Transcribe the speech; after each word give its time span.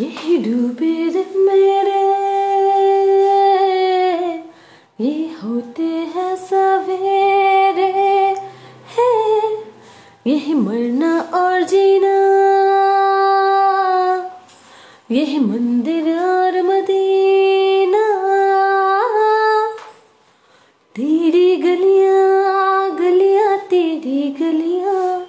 यही 0.00 0.36
डूबे 0.36 1.10
दिन 1.10 1.40
मेरे। 1.40 2.02
ये 5.04 5.26
होते 5.42 5.82
हैं 5.82 6.36
सवेरे। 6.36 7.92
है, 8.96 9.52
यही 10.26 10.54
मरना 10.54 11.20
और 11.20 11.62
जीना। 11.62 12.14
यही 15.10 15.38
मंदिर 15.38 16.18
और 16.18 16.62
मदीना। 16.62 18.06
तेरी 20.94 21.56
गलियाँ 21.56 22.96
गलियाँ 22.96 23.58
तेरी 23.58 24.36
गलियाँ। 24.40 25.26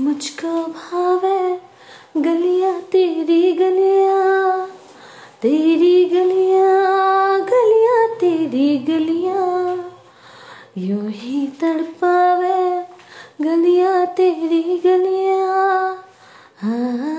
मुझको 0.00 0.66
भावे 0.66 1.71
गलियाँ 2.16 2.80
तेरी 2.80 3.52
गलियाँ 3.52 4.66
तेरी 5.42 6.04
गलियाँ 6.04 7.40
गलियाँ 7.40 8.20
तेरी 8.20 8.78
गलियाँ। 8.78 9.92
यूँ 10.78 11.10
ही 11.10 11.46
तड़पावे 11.46 12.86
गलियाँ 13.44 14.06
तेरी 14.06 14.82
गलियाँ। 14.84 17.11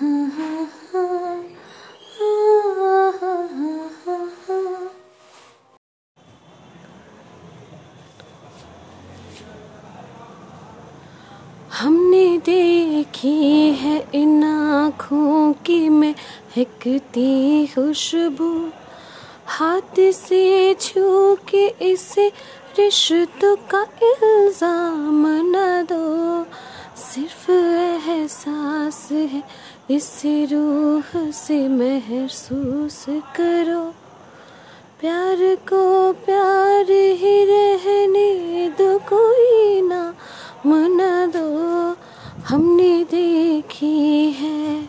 हमने 0.00 0.12
देखी 12.38 13.72
है 13.72 13.96
इन 14.14 14.44
आँखों 14.44 15.52
की 15.66 15.88
महकती 15.88 17.66
खुशबू। 17.66 18.52
हाथ 19.46 20.00
से 20.14 20.74
छू 20.80 21.34
के 21.48 21.66
इसे 21.92 22.28
रिश्तों 22.78 23.56
का 23.70 23.82
इल्ज़ाम 24.02 25.26
न 25.26 25.86
दो। 25.92 26.06
सिर्फ़ 26.96 27.50
एहसास 27.50 29.08
है 29.12 29.42
इस 29.90 30.22
रूह 30.52 31.30
से 31.30 31.56
महसूस 31.68 33.04
करो। 33.36 33.82
प्यार 35.00 35.38
को 35.68 36.12
प्यार 36.24 36.90
ही 37.20 37.44
रहने 37.44 38.68
दो, 38.78 38.98
कोई 39.08 39.80
ना 39.80 40.02
मना 40.66 41.26
दो। 41.26 41.46
हमने 42.48 42.92
देखी 43.04 44.30
है, 44.32 44.82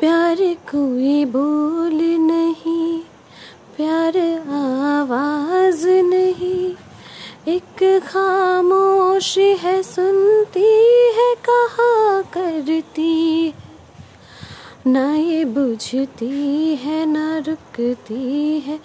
प्यार 0.00 0.36
कोई 0.70 1.24
बोल 1.24 1.98
नहीं, 2.22 3.00
प्यार 3.76 4.18
आवाज़ 4.56 5.86
नहीं। 5.88 6.64
एक 7.48 7.82
खामोशी 8.06 9.52
है, 9.56 9.82
सुनती 9.82 10.70
है 11.18 11.34
कहा 11.48 11.85
करती 12.56 13.54
ना 14.86 15.14
ये 15.14 15.44
बुझती 15.44 16.74
है 16.74 17.06
ना 17.06 17.38
रुकती 17.38 18.60
है, 18.60 18.80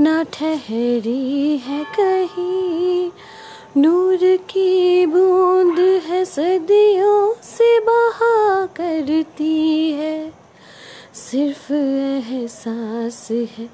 ना 0.00 0.22
ठहरी 0.22 1.58
है 1.58 1.84
कहीं। 1.84 3.10
नूर 3.76 4.36
की 4.50 5.06
बूंद 5.06 5.78
है 5.78 6.24
सदियों 6.24 7.34
से 7.42 7.80
बहा 7.80 8.66
करती 8.66 9.90
है। 9.92 10.32
सिर्फ़ 11.14 11.72
एहसास 11.72 13.28
है, 13.30 13.70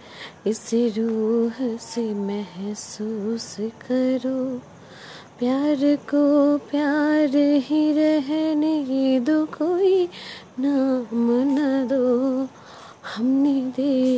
इस 0.46 0.70
रूह 0.74 1.76
से 1.76 2.14
महसूस 2.14 3.56
करो। 3.60 4.60
प्यार 5.38 5.96
को 5.96 6.58
प्यार 6.58 7.30
ही 7.36 7.92
रहने 7.92 8.39
दो 9.18 9.44
कोई 9.44 10.08
नाम 10.60 11.30
न 11.30 11.88
दो। 11.88 12.48
हमने 13.16 13.72
है 13.78 14.09